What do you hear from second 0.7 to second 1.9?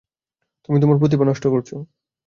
তোমার প্রতিভা নষ্ট করছো।